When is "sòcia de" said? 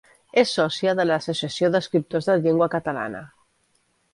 0.59-1.05